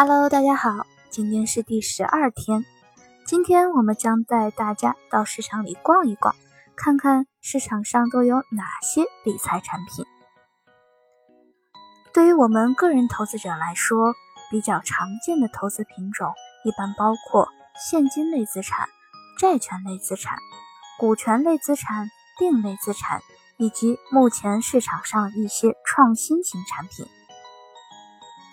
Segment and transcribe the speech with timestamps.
[0.00, 2.64] Hello，大家好，今天是第十二天。
[3.26, 6.36] 今天我们将带大家到市场里逛一逛，
[6.76, 10.06] 看看市场上都有哪些理财产品。
[12.14, 14.14] 对于我们个人投资者来说，
[14.52, 16.32] 比较常见的投资品种
[16.64, 17.48] 一般包括
[17.90, 18.86] 现金类资产、
[19.36, 20.38] 债权类资产、
[20.96, 22.08] 股权类资产、
[22.38, 23.20] 定类资产，
[23.56, 27.04] 以及目前市场上一些创新型产品。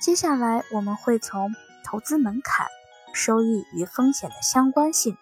[0.06, 2.68] 接下来我们会从投资门槛、
[3.12, 5.18] 收益与风险的相关性、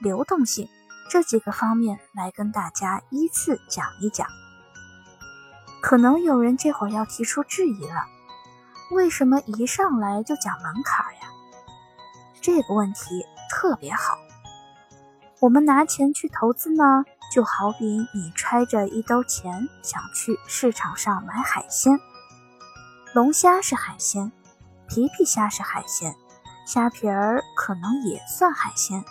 [0.00, 0.68] 流动性
[1.08, 4.26] 这几个方面来跟大家依次讲一讲。
[5.80, 8.06] 可能有人这会儿要提出质疑了，
[8.90, 11.20] 为什么一上来就讲门槛呀？
[12.42, 14.18] 这个问题特别好。
[15.38, 21.96] 我们拿钱去投资呢，就好比你揣着一兜钱想去市场上买海鲜。
[23.14, 24.32] 龙虾是海鲜，
[24.88, 26.16] 皮皮虾是海鲜，
[26.66, 29.04] 虾皮儿可能也算海鲜。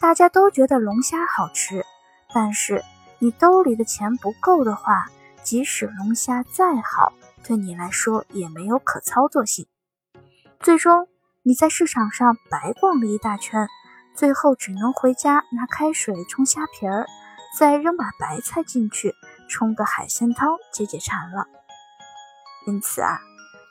[0.00, 1.86] 大家都觉得龙虾好吃，
[2.34, 2.84] 但是
[3.20, 5.06] 你兜里的钱不够的话，
[5.44, 7.12] 即使龙虾再好，
[7.44, 9.68] 对你来说也没有可操作性。
[10.58, 11.06] 最终
[11.44, 13.68] 你在市场上白逛了一大圈，
[14.12, 17.06] 最后只能回家拿开水冲虾皮儿，
[17.56, 19.14] 再扔把白菜进去，
[19.48, 21.46] 冲个海鲜汤解解馋了。
[22.68, 23.18] 因此啊，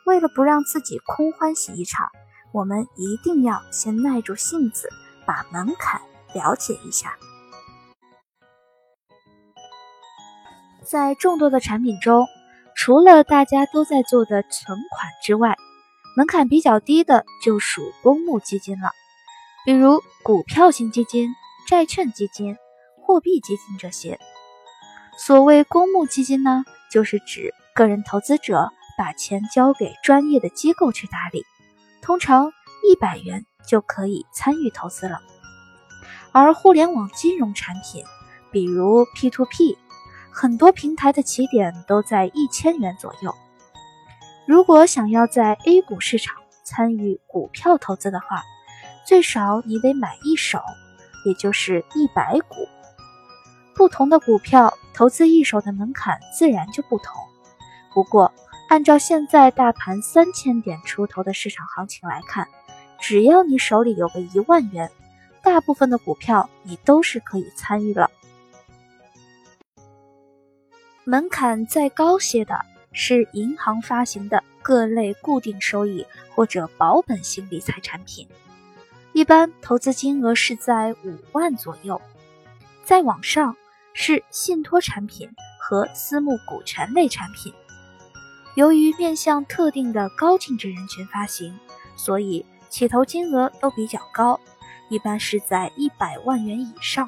[0.07, 2.09] 为了不让自己空欢喜一场，
[2.51, 4.89] 我们一定要先耐住性子，
[5.23, 6.01] 把门槛
[6.33, 7.15] 了解一下。
[10.83, 12.25] 在众多的产品中，
[12.75, 15.55] 除了大家都在做的存款之外，
[16.15, 18.89] 门槛比较低的就属公募基金了，
[19.63, 21.29] 比如股票型基金、
[21.67, 22.57] 债券基金、
[23.05, 24.19] 货币基金这些。
[25.19, 28.71] 所谓公募基金呢，就是指个人投资者。
[28.97, 31.45] 把钱交给专业的机构去打理，
[32.01, 32.51] 通常
[32.83, 35.19] 一百元就可以参与投资了。
[36.31, 38.03] 而互联网金融产品，
[38.51, 39.77] 比如 P2P，
[40.31, 43.33] 很多平台的起点都在一千元左右。
[44.45, 48.43] 如果想要在 A 股市场参与股票投资的话，
[49.05, 50.59] 最少你得买一手，
[51.25, 52.67] 也就是一百股。
[53.75, 57.13] 不同的股票投资一手的门槛自然就不同。
[57.93, 58.31] 不过，
[58.67, 62.47] 按照现在大盘三千点出头的市场行情来看，
[62.99, 64.91] 只要你手里有个一万元，
[65.41, 68.11] 大部分的股票你都是可以参与了。
[71.05, 72.59] 门槛再高些的
[72.91, 78.27] 是银行发行的各类固定收益或者保本型理财产品，
[79.13, 82.01] 一般投资金额是在五万左右。
[82.83, 83.55] 再往上
[83.93, 87.53] 是信托产品和私募股权类产品。
[88.57, 91.59] 由于面向特定的高净值人群发行，
[91.95, 94.39] 所以起投金额都比较高，
[94.89, 97.07] 一般是在一百万元以上。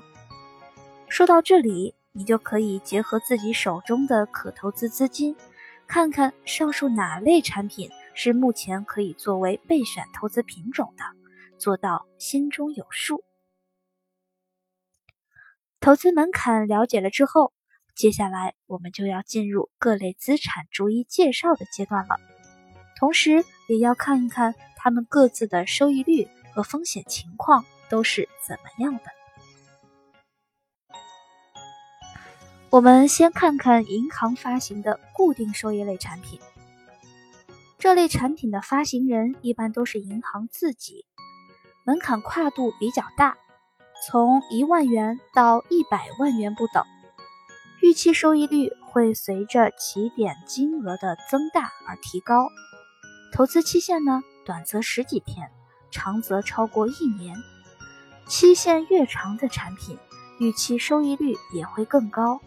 [1.08, 5.36] 说到这里，你就可以结合自己手中的可投资资金，
[5.88, 11.04] 看看上述哪类产品是目前可以作为备选投资品种的，
[11.58, 13.24] 做到心中有数。
[15.80, 17.54] 投资门槛了解了之后。
[18.00, 22.16] 接下来我们就要进入各类资产逐一介绍的阶段了，
[22.98, 29.04] 同时也要看一看它们各自的收益率和风险情况都是怎么样的。
[32.70, 36.40] 我们先看看银行发行的固定收益类产品，
[37.80, 41.06] 这类产品的发行人一般都是银行自己，
[41.84, 43.38] 门槛跨度比较大，
[44.08, 46.86] 从一万元到一百万元不等。
[47.82, 52.50] 预期收益率会随着起点金额的增大而提高，
[53.34, 55.50] 投资期限呢，短则十几天，
[55.90, 57.36] 长则超过一年。
[58.28, 59.98] 期限越长的产品，
[60.40, 62.42] 预期收益率也会更高。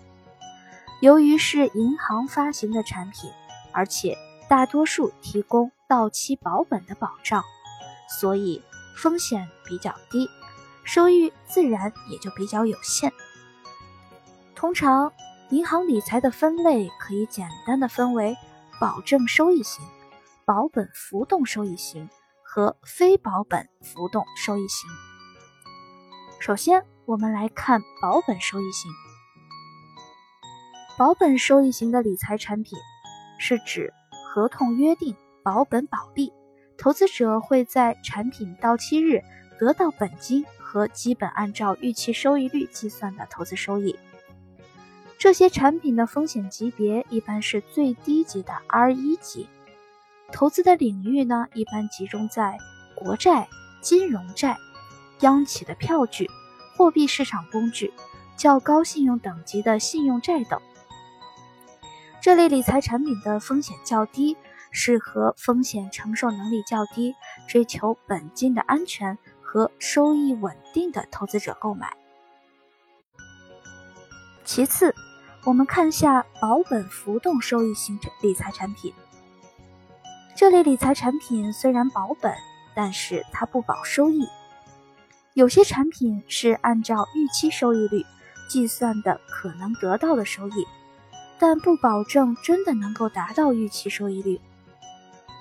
[1.01, 3.31] 由于是银行发行的产品，
[3.73, 4.17] 而且
[4.49, 7.43] 大多数提供到期保本的保障，
[8.21, 8.63] 所以
[8.97, 10.29] 风险比较低，
[10.85, 13.13] 收益自然也就比较有限。
[14.63, 15.13] 通常，
[15.51, 18.37] 银行理财的分类可以简单的分为
[18.81, 19.85] 保证收益型、
[20.45, 22.09] 保本浮动收益型
[22.45, 24.89] 和非保本浮动收益型。
[26.39, 28.89] 首先，我们来看保本收益型。
[30.97, 32.79] 保本收益型的理财产品
[33.41, 33.93] 是指
[34.33, 36.33] 合同约定保本保利，
[36.79, 39.23] 投资者会在产品到期日
[39.59, 43.99] 得到本金和基本按照预期收益率计算的投资收益。
[45.23, 49.49] 这些产品的风险级别一般是最低级的 R 一级，
[50.33, 52.59] 投资的领域呢，一般集中在
[52.97, 53.49] 国债、
[53.81, 54.57] 金融债、
[55.21, 56.29] 央企的票据、
[56.77, 57.95] 货币市场工具、
[58.37, 60.61] 较高信用等级的信用债等。
[62.21, 64.37] 这类理财产品的风险较低，
[64.73, 67.15] 适合风险承受能力较低、
[67.47, 71.97] 追求本金的安全和收益稳定的投资者购买。
[74.45, 74.93] 其次，
[75.45, 78.95] 我们看下保本浮动收益型理财产品。
[80.37, 82.33] 这类理财产品虽然保本，
[82.77, 84.29] 但是它不保收益。
[85.35, 88.07] 有些产品是按照预期收益率
[88.49, 90.65] 计算的可能得到的收益，
[91.41, 94.41] 但不保证真的能够达到预期收益率。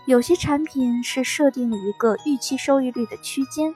[0.08, 3.76] 有些产品是设定了一个预期收益率的区间，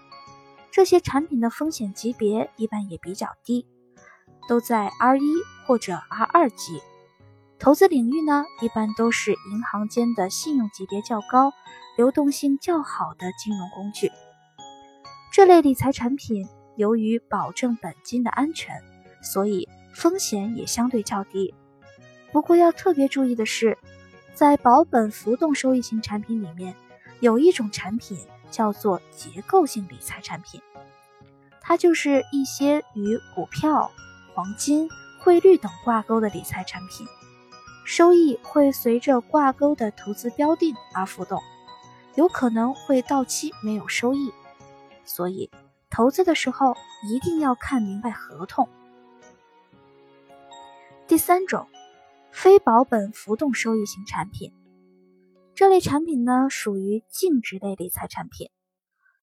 [0.71, 3.67] 这些产品的风险级别一般也比较低，
[4.49, 5.21] 都在 R 一
[5.65, 6.81] 或者 R 二级。
[7.57, 11.53] 投资领域呢，一般都是银行间的信用级别较高、
[11.97, 14.11] 流动性较好的金融工具。
[15.31, 18.81] 这类理财产品由于保证本金的安全，
[19.21, 21.53] 所以风险也相对较低。
[22.31, 23.77] 不过要特别注意的是，
[24.33, 26.75] 在保本浮动收益型产品里面，
[27.21, 28.17] 有一种产品
[28.51, 30.61] 叫做结构性理财产品，
[31.61, 33.89] 它就是一些与股票、
[34.33, 34.89] 黄金、
[35.25, 37.07] 汇率等挂钩的理财产品。
[37.83, 41.41] 收益会随着挂钩的投资标的而浮动，
[42.13, 44.31] 有可能会到期没有收益，
[45.03, 45.49] 所以
[45.89, 46.75] 投资的时候
[47.09, 48.69] 一定要看明白合同。
[51.07, 51.67] 第三种，
[52.31, 54.53] 非保本浮动收益型产品，
[55.55, 58.51] 这类产品呢属于净值类理财产品，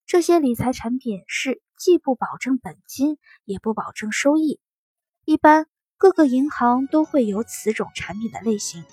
[0.05, 4.59] 这些理财产品是既不保证本金，也不保证收益，
[5.25, 5.69] 一般。
[6.03, 8.85] 各个银行都会有此种产品的类型，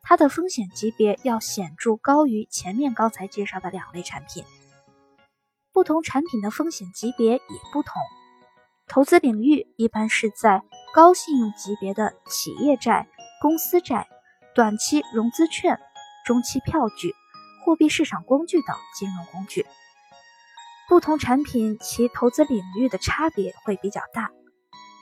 [0.00, 4.44] 它的风险级别要显著高于前面刚才介绍的两类产品。
[5.72, 7.40] 不同产品的风险级别也
[7.72, 8.00] 不同，
[8.86, 10.62] 投资领域一般是在
[10.94, 13.08] 高信用级别的企业债、
[13.42, 14.06] 公司债、
[14.54, 15.80] 短期融资券、
[16.24, 17.12] 中期票据、
[17.64, 19.66] 货币市场工具等金融工具。
[20.88, 24.30] 不同产品其投资领域的差别会比较大。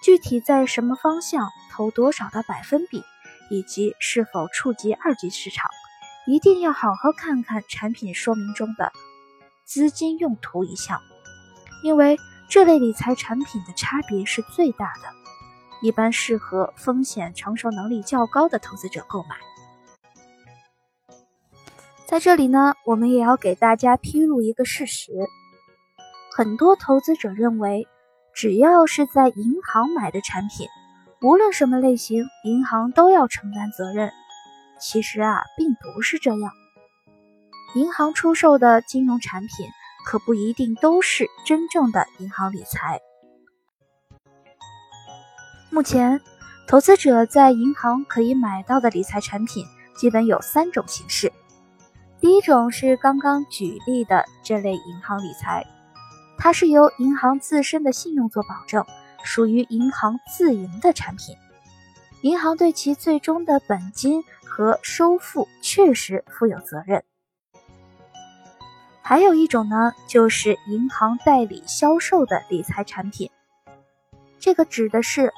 [0.04, 3.02] 具体在什么方向投多少的百分比，
[3.48, 5.70] 以及是否触及二级市场，
[6.26, 8.92] 一定要好好看看产品说明中的
[9.64, 11.00] 资金用途一项，
[11.82, 12.18] 因为
[12.50, 15.08] 这类理财产品的差别是最大的，
[15.80, 19.36] 一般适合风险承受能力较高的投资者购买。
[22.06, 25.12] 在这里呢，我们也要给大家披露一个事实，
[26.36, 27.88] 很多投资者认为。
[28.34, 30.68] 只要是在银行买的产品，
[31.22, 34.10] 无论什么类型，银行都要承担责任。
[34.80, 36.52] 其实啊，并不是这样。
[37.76, 39.68] 银行出售的金融产品
[40.04, 43.00] 可不一定都是真正的银行理财。
[45.70, 46.20] 目前，
[46.66, 49.64] 投资者在银行可以买到的理财产品
[49.96, 51.32] 基本有三种形式。
[52.20, 55.66] 第一种是刚刚举例的这类银行理财。
[56.44, 58.84] 它是由银行自身的信用做保证，
[59.22, 61.34] 属于银行自营的产品，
[62.20, 67.02] 银行对其最终的本金和收付确实负有责任。
[69.00, 73.30] 还有一种呢，就是银行代理销售的理财产品，
[74.38, 75.32] 这个指的是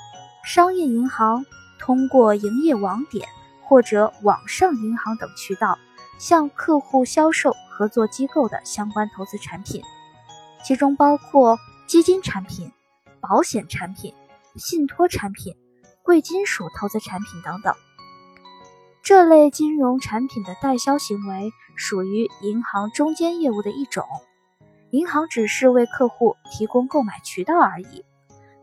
[0.44, 1.46] 商业银行
[1.78, 3.28] 通过营业网点
[3.62, 5.78] 或者网上银行等渠道，
[6.18, 9.80] 向客户销售合作机构的相关投资产品。
[10.66, 12.73] 其中包括基金产品、
[13.20, 14.12] 保险产品、
[14.56, 15.54] 信托产品、
[16.02, 17.73] 贵金属投资产品等等。
[19.00, 24.04] 这类金融产品的代销行为属于银行中间业务的一种，
[24.90, 28.04] 银行只是为客户提供购买渠道而已。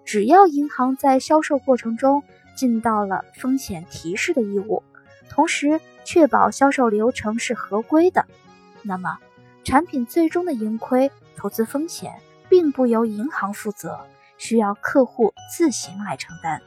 [0.03, 2.21] 只要银行在销售过程中
[2.53, 4.83] 尽到了风险提示的义务，
[5.29, 8.27] 同时确保销售流程是合规的，
[8.81, 9.19] 那么
[9.63, 11.09] 产品最终的盈亏。
[11.35, 12.13] 投资风险
[12.49, 14.05] 并不由银行负责，
[14.37, 16.61] 需要客户自行来承担。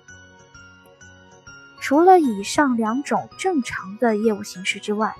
[1.80, 5.14] 除了以上两种正常的业务形式之外，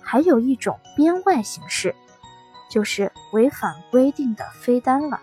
[0.00, 1.94] 还有一种编外形式，
[2.70, 5.20] 就是违反规定的飞单了。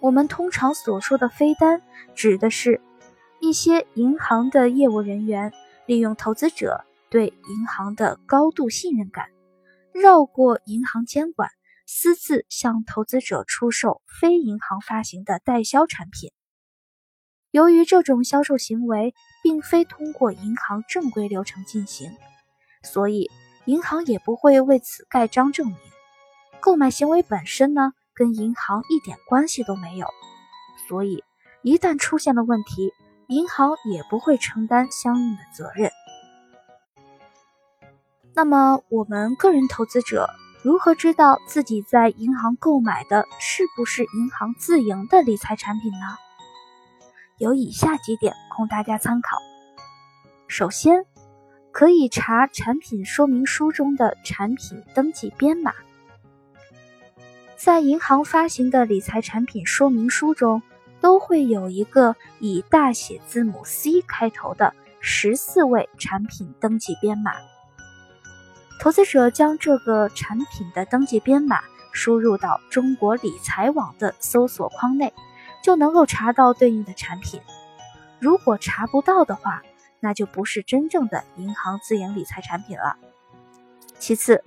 [0.00, 1.80] 我们通常所说的飞单，
[2.14, 2.80] 指的是
[3.40, 5.52] 一些银行的业务人员
[5.86, 9.28] 利用投资者对银行的高度信任感，
[9.92, 11.50] 绕过银行监管。
[11.90, 16.32] 私自向投资者出售非银行发行的代销产品，
[17.50, 22.14] 由于这种销售行为并非通过银行正规流程进行，
[22.82, 23.30] 所以
[23.64, 25.76] 银行也不会为此盖章证明。
[26.60, 30.06] 购买行为本身呢，跟银行一点关系都没有，
[30.88, 31.24] 所以
[31.62, 32.92] 一旦出现了问题，
[33.28, 35.90] 银行也不会承担相应的责任。
[38.34, 40.28] 那么，我们个人投资者
[40.62, 45.98] 如何知道自己在银行购买的是不是银行自营的理财产品呢？
[47.38, 49.38] 有以下几点供大家参考。
[50.48, 51.04] 首先，
[51.70, 55.72] 可以查产品说明书中的产品登记编码。
[57.56, 60.62] 在银行发行的理财产品说明书中，
[61.00, 67.32] 都会有一个以大写字母 C 开头的十四位产品登记编码。
[68.78, 71.60] 投资者将这个产品的登记编码
[71.92, 75.12] 输入到中国理财网的搜索框内，
[75.62, 77.40] 就能够查到对应的产品。
[78.20, 79.62] 如果查不到的话，
[80.00, 82.96] 那就不是真正的银行自营理财产品了。
[83.98, 84.44] 其次，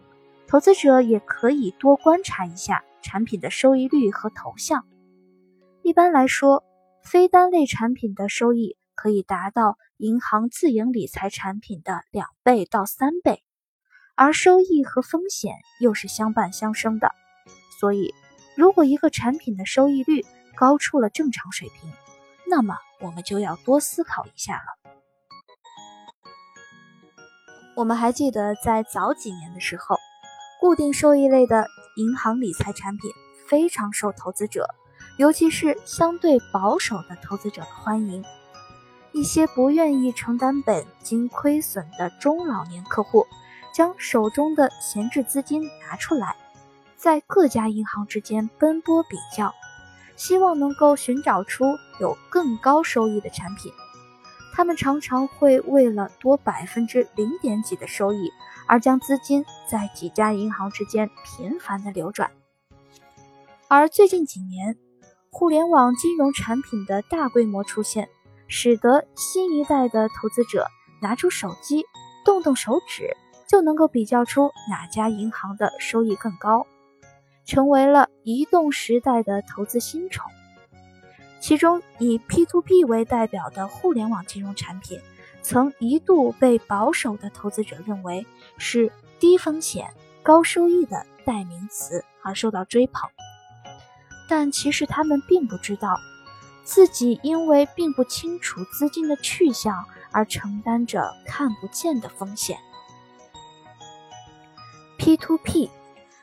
[0.47, 2.83] 投资者也可以多观察一下。
[3.03, 4.85] 产品的收益率和投向，
[5.81, 6.63] 一般来说，
[7.03, 13.43] 非单类产品的收益可以达到银行自营理财产品的两倍到三倍，
[14.15, 17.11] 而收益和风险又是相伴相生的。
[17.79, 18.13] 所以，
[18.55, 20.25] 如果一个产品的收益率
[20.55, 21.91] 高出了正常水平，
[22.47, 24.91] 那么我们就要多思考一下了。
[27.75, 29.97] 我们还记得在早几年的时候。
[30.59, 31.65] 固定收益类的
[31.95, 33.09] 银行理财产品
[33.49, 34.67] 非常受投资者，
[35.17, 38.23] 尤其是相对保守的投资者的欢迎。
[39.11, 43.25] 一些不愿意承担本金亏损的中老年客户，
[43.73, 46.35] 将手中的闲置资金拿出来，
[46.95, 49.53] 在各家银行之间奔波比较，
[50.15, 51.65] 希望能够寻找出
[51.99, 53.71] 有更高收益的产品。
[54.53, 58.31] 他们常常会为了多百分之零点几的收益。
[58.67, 62.31] 而将资金在几家银行之间频繁的流转，
[63.67, 64.77] 而最近几年，
[65.29, 68.07] 互联网金融产品的大规模出现，
[68.47, 70.67] 使得新一代的投资者
[71.01, 71.83] 拿出手机，
[72.23, 73.13] 动动手指
[73.51, 76.65] 就能够比较出哪家银行的收益更高，
[77.43, 80.31] 成为了移动时代的投资新宠。
[81.41, 85.01] 其中以 P2P 为代表的互联网金融产品。
[85.41, 88.25] 曾一度被保守的投资者认为
[88.57, 88.89] 是
[89.19, 89.91] 低风险
[90.21, 93.09] 高收益的代名词而受到追捧，
[94.29, 95.97] 但其实他们并不知道，
[96.63, 102.57] 自己因为并不清楚资金的去向而承担着看不见的风险。
[105.01, 105.71] P2P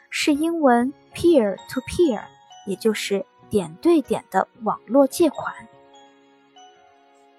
[0.08, 2.23] 是英文 peer to peer，
[2.64, 5.52] 也就是点对点的网络借款。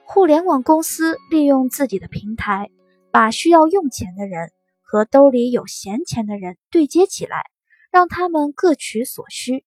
[0.03, 2.69] 互联网公司利用自己的平台，
[3.09, 7.45] 把需要用钱的人和兜里有闲钱的人对接起来，
[7.89, 9.63] 让他们各取所需，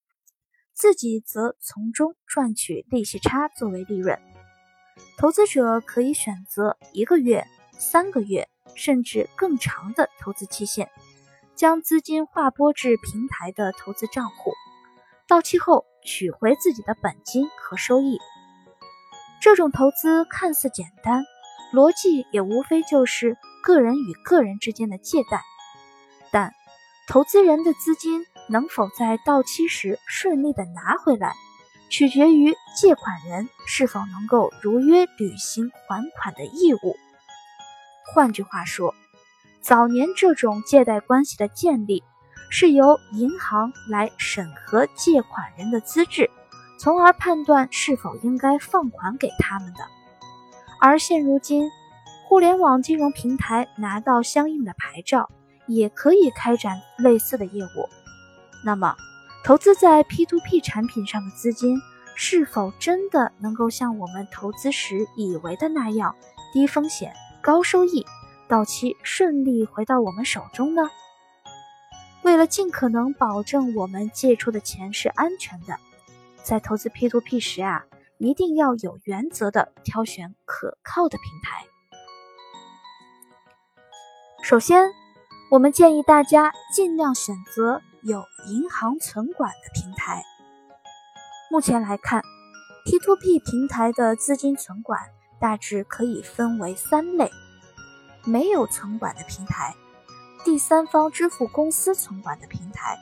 [0.75, 4.21] 自己则从中赚取利息差作为利润。
[5.17, 10.91] 投资者可以选择一个月、三个月，甚至更长的投资期限，
[11.55, 14.53] 将资金划拨至平台的投资账户，
[15.29, 18.19] 到期后取回自己的本金和收益。
[19.41, 21.25] 这种投资看似简单，
[21.73, 25.43] 逻辑也无非就是个人与个人之间的借贷，
[26.31, 26.53] 但
[27.09, 31.35] 投资人的资金能否在到期时顺利的拿回来，
[31.91, 36.97] 取决于借款人是否能够如约履行还款的义务。
[38.15, 38.95] 换句话说，
[39.63, 42.03] 早年这种借贷关系的建立，
[42.51, 46.29] 是由银行来审核借款人的资质。
[46.79, 49.85] 从而判断是否应该放款给他们的。
[50.81, 51.71] 而现如今，
[52.27, 55.31] 互联网金融平台拿到相应的牌照，
[55.69, 57.89] 也可以开展类似的业务。
[58.65, 58.97] 那么，
[59.45, 61.79] 投资在 P2P 产品上的资金，
[62.17, 66.17] 是否真的能够像我们投资时以为的那样
[66.53, 68.05] 低风险高收益，
[68.53, 70.83] 到期顺利回到我们手中呢？
[72.23, 75.79] 为了尽可能保证我们借出的钱是安全的。
[76.43, 77.87] 在投资 P2P 时啊，
[78.19, 81.65] 一定要有原则的挑选可靠的平台。
[84.43, 84.85] 首先，
[85.51, 90.23] 我们建议大家尽量选择有银行存管的平台。
[91.51, 92.23] 目前来看
[92.85, 95.01] ，P2P 平台的资金存管
[95.41, 97.31] 大致可以分为三类：
[98.25, 99.75] 没有存管的平台、
[100.45, 102.99] 第三方支付公司存管的平台。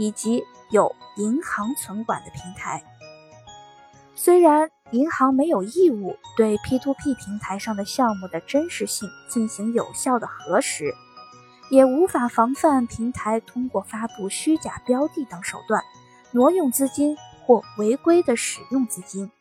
[0.00, 2.84] 以及有银行存管的平台，
[4.14, 10.94] 虽然银行没有义务对 P2P 平台上的项目的真实性进行有效的核实，
[11.68, 15.82] 也无法防范平台通过发布虚假标的等手段
[16.30, 19.32] 挪用资金或违规的使用资金。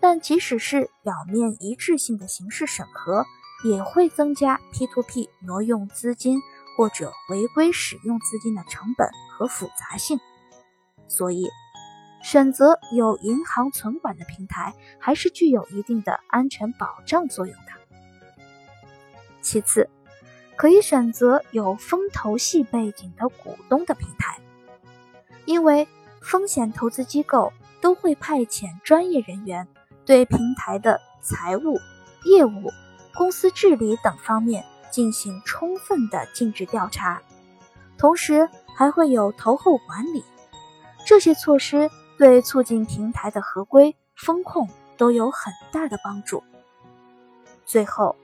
[0.00, 3.24] 但即使是表面一致性的形式审核，
[3.64, 6.40] 也会增加 P2P 挪用资金
[6.76, 10.20] 或者违规使用资金的成本和复杂性。
[11.08, 11.48] 所以，
[12.22, 17.72] 选择有银行存管的平台还是具有一定的安全保障作用的。
[19.40, 19.88] 其次，
[20.56, 24.38] 可以选择有风投系背景的股东的平台，
[25.46, 25.88] 因为
[26.20, 29.66] 风险投资机构都会派遣专业人员
[30.04, 31.78] 对平台的财务、
[32.24, 32.70] 业务、
[33.18, 37.20] 公司治理等方面进行充分的尽职调查，
[37.98, 40.24] 同时还会有投后管理。
[41.04, 46.44] 这些措施对促进平台的合规风控都有很大的帮助。
[47.66, 48.14] 最后，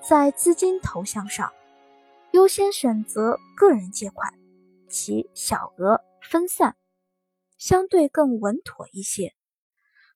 [0.00, 1.52] 在资金投向上。
[2.30, 4.32] 优先选择个人借款，
[4.88, 6.76] 其小额分散，
[7.58, 9.34] 相对更稳妥一些。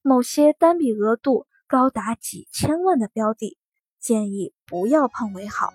[0.02, 3.56] 某些单笔额度高达几千万的标的，
[4.00, 5.72] 建议不要碰为好。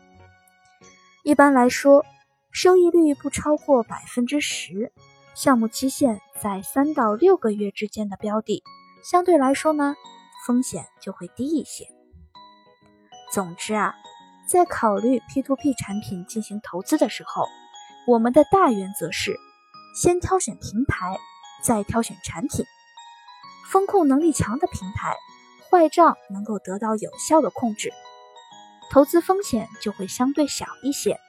[1.24, 2.06] 一般来说，
[2.52, 4.92] 收益率不超过百分之十，
[5.34, 8.64] 项目期限在三到六个月之间的标的，
[9.04, 9.96] 相对来说呢，
[10.46, 11.88] 风险就会低一些。
[13.32, 13.94] 总之啊。
[14.48, 17.48] 在考虑 P2P 产品进行投资的时候，
[18.06, 19.40] 我们的大原则是：
[20.00, 21.18] 先挑选平台，
[21.64, 22.64] 再挑选产品。
[23.72, 25.16] 风控能力强的平台，
[25.72, 27.92] 坏账能够得到有效的控制，
[28.90, 31.20] 投资风险就会相对小一些。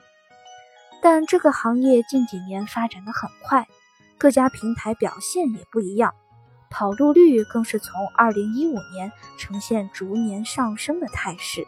[1.02, 3.66] 但这个行业近几年发展的很快，
[4.18, 6.14] 各家平台表现也不一样，
[6.70, 11.66] 跑路率更是从2015年呈现逐年上升的态势。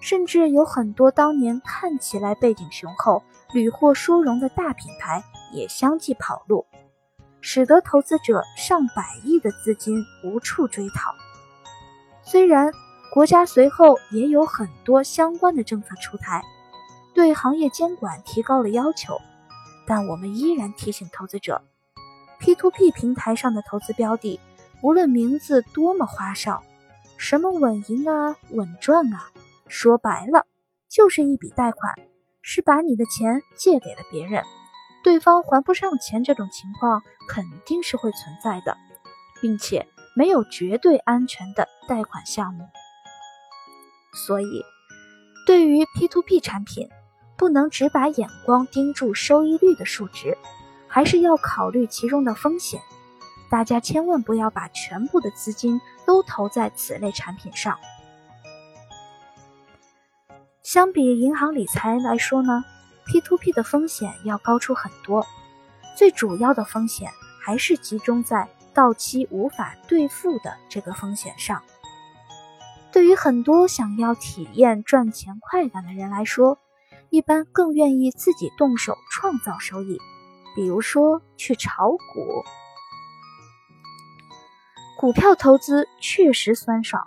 [0.00, 6.66] 甚至有很多当年看起来背景雄厚、屡获殊荣的大品牌也相继跑路，
[7.42, 11.14] 使得投资者上百亿的资金无处追讨。
[12.22, 12.72] 虽然
[13.12, 16.42] 国家随后也有很多相关的政策出台，
[17.12, 19.18] 对行业监管提高了要求，
[19.84, 21.60] 但我们依然提醒投资者
[22.40, 24.38] ：P2P 平台上的投资标的，
[24.80, 26.62] 无论名字多么花哨，
[27.16, 29.30] 什么稳赢啊、稳赚啊。
[29.66, 30.46] 说白了，
[30.88, 31.94] 就是一笔贷款，
[32.42, 34.44] 是把你的钱借给了别人，
[35.02, 38.76] 对方还不上钱，这种情况肯定是会存在的，
[39.40, 42.68] 并且没有绝对安全的贷款项目。
[44.12, 44.64] 所以，
[45.46, 46.88] 对于 P2P 产品，
[47.36, 50.36] 不能只把眼光盯住收益率的数值，
[50.88, 52.80] 还是要考虑其中的风险。
[53.48, 57.78] 大家千万不要把全部的资金都投在此类产品上。
[60.62, 62.64] 相比银行理财来说呢
[63.06, 65.26] ，P2P 的风险要高出很多。
[65.96, 71.60] 最主要的风险还是集中在到期无法兑付的这个风险上。
[72.92, 76.58] 对于很多想要体验赚钱快感的人来说，
[77.08, 79.98] 一般更愿意自己动手创造收益，
[80.54, 82.44] 比如说去炒股。
[84.98, 87.02] 股票投资确实酸爽。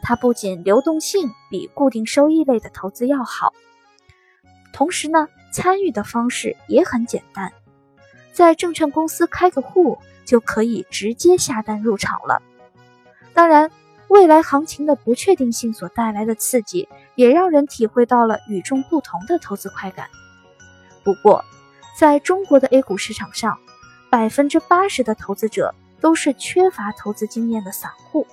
[0.00, 3.52] 它不仅流动性比固定收益类的投资要好，
[4.72, 7.52] 同时呢，参与的方式也很简单，
[8.32, 12.40] 在证券公司开个户就可以直接下单入场了。
[13.34, 13.70] 当然，
[14.08, 20.08] 未来行情的不确定性所带来的刺激，也让人体会到了与众不同的投资快感。
[21.04, 21.44] 不过，
[21.96, 23.58] 在中国的 A 股市场上，
[24.10, 28.26] 百分之八十的投资者都是缺乏投资经验的散户。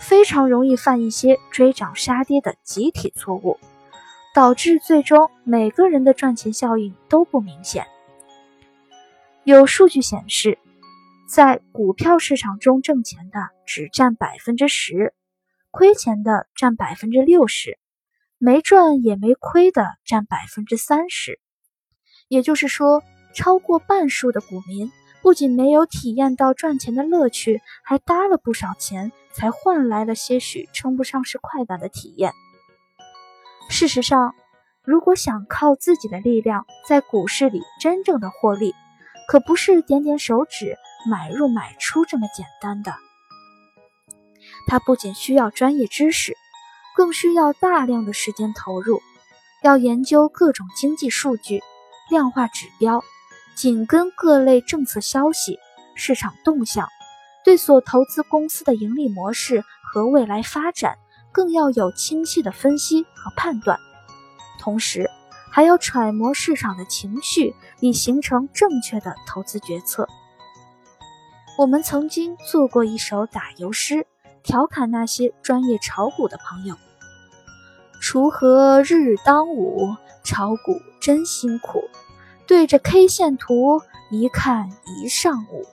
[0.00, 3.58] 非常容易犯一些追涨杀跌的集体错误，
[4.34, 7.86] 导致最终每个人的赚钱效应都不明显。
[9.44, 10.58] 有数据显示，
[11.32, 15.14] 在股票市场中挣钱的只占百分之十，
[15.70, 17.78] 亏钱的占百分之六十，
[18.36, 21.38] 没赚也没亏的占百分之三十。
[22.26, 24.90] 也就是说，超过半数的股民
[25.22, 29.12] 不仅没有体验到赚钱的乐趣，还搭了不少钱。
[29.32, 32.32] 才换来了些许称不上是快感的体验。
[33.68, 34.34] 事实上，
[34.82, 38.74] 如果想靠自己的力量在股市里真正的获利，
[39.28, 42.94] 可不是点点手指买入买出这么简单的。
[44.66, 46.36] 它不仅需要专业知识，
[46.96, 49.00] 更需要大量的时间投入，
[49.62, 51.60] 要研究各种经济数据、
[52.10, 53.02] 量化指标，
[53.54, 55.58] 紧跟各类政策消息、
[55.94, 56.88] 市场动向。
[57.42, 60.98] 对所投资公司的盈利模式和未来发展，
[61.32, 63.78] 更要有清晰的分析和判断，
[64.60, 65.08] 同时
[65.50, 70.06] 还要揣摩市场的情绪，以形成正确的投资决策。
[71.60, 74.06] 我们曾经做过一首打油诗，
[74.42, 76.74] 调侃那些专业炒股的朋友
[78.00, 79.94] ：“锄禾日当午，
[80.24, 81.82] 炒股真辛苦，
[82.46, 85.66] 对着 K 线图一看一上午。”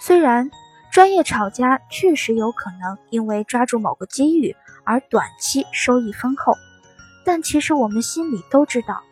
[0.00, 0.50] 虽然
[0.90, 6.54] 专业炒家确实有可能因为抓住某个机遇而短期收益丰厚，
[7.26, 9.02] 但其实我们心里都知道。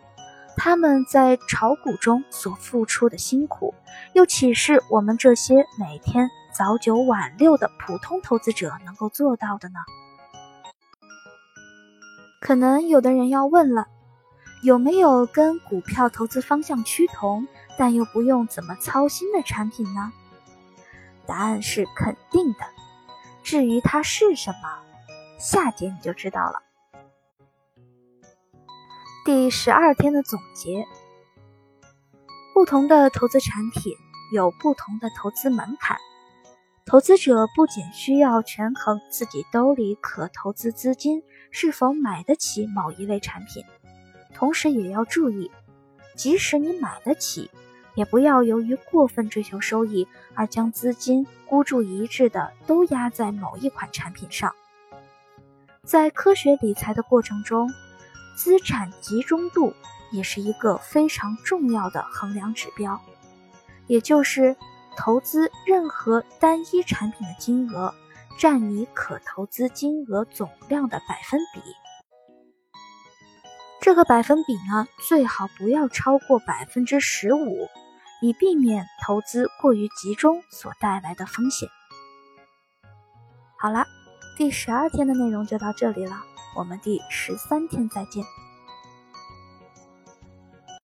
[0.56, 3.74] 他们在炒股中所付出的辛苦，
[4.12, 9.80] 又岂是我们这些每天早九晚六的普通投资者能够做到的呢？
[12.40, 13.88] 可能有的人要问了，
[14.62, 17.46] 有没有跟股票投资方向趋同，
[17.78, 20.12] 但又不用怎么操心的产品呢？
[21.26, 22.58] 答案是肯定的。
[23.42, 24.82] 至于它是什么，
[25.38, 26.63] 下节你就知道了。
[29.24, 30.86] 第十二天的总结：
[32.52, 33.94] 不同的投资产品
[34.34, 35.96] 有不同的投资门槛，
[36.84, 43.64] 投资者不仅需要权衡自己兜里可投资资金是否买得起某一类产品，
[44.34, 45.50] 同时也要注意，
[46.14, 47.50] 即使你买得起，
[47.94, 54.54] 也不要由于过分追求收益而将资金孤注一掷的都压在某一款产品上。
[55.82, 57.70] 在科学理财的过程中。
[58.36, 59.74] 资产集中度
[60.10, 63.00] 也是一个非常重要的衡量指标，
[63.86, 64.56] 也就是
[64.96, 67.94] 投资任何单一产品的金额
[68.38, 71.60] 占你可投资金额总量的百分比。
[73.80, 77.68] 这个百分比呢，最好不要超过百分之十五，
[78.22, 81.68] 以避免投资过于集中所带来的风险。
[83.58, 83.84] 好了，
[84.38, 86.16] 第十二天的内容就到这里了。
[86.54, 88.24] 我们第十三天再见。